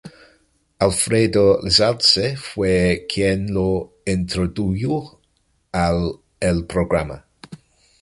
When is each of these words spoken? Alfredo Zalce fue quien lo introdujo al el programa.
Alfredo 0.79 1.59
Zalce 1.69 2.35
fue 2.35 3.05
quien 3.07 3.53
lo 3.53 3.97
introdujo 4.07 5.21
al 5.71 6.13
el 6.39 6.65
programa. 6.65 7.27